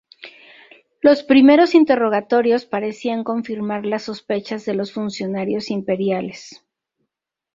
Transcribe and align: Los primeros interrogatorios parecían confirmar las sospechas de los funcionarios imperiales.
Los 1.01 1.21
primeros 1.21 1.75
interrogatorios 1.75 2.65
parecían 2.65 3.23
confirmar 3.23 3.85
las 3.85 4.01
sospechas 4.01 4.65
de 4.65 4.73
los 4.73 4.91
funcionarios 4.93 5.69
imperiales. 5.69 6.65